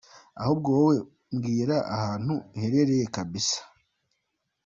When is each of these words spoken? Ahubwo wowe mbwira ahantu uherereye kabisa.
Ahubwo 0.41 0.67
wowe 0.77 0.95
mbwira 1.35 1.75
ahantu 1.95 2.33
uherereye 2.55 3.05
kabisa. 3.15 3.59